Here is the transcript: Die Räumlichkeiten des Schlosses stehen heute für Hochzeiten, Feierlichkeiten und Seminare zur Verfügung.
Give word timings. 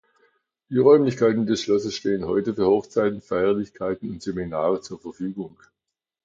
Die 0.71 0.79
Räumlichkeiten 0.79 1.45
des 1.45 1.61
Schlosses 1.61 1.93
stehen 1.95 2.25
heute 2.25 2.55
für 2.55 2.65
Hochzeiten, 2.65 3.21
Feierlichkeiten 3.21 4.09
und 4.09 4.23
Seminare 4.23 4.81
zur 4.81 4.97
Verfügung. 4.97 5.59